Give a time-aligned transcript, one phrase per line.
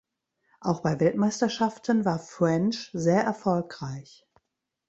[0.61, 4.25] Auch bei Weltmeisterschaften war French sehr erfolgreich.